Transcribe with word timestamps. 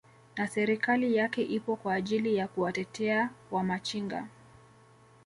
na 0.37 0.47
serikali 0.47 1.15
yake 1.15 1.41
ipo 1.43 1.75
kwa 1.75 1.93
ajili 1.93 2.35
ya 2.35 2.47
kuwatetea 2.47 3.29
wa 3.51 3.63
machinga 3.63 4.27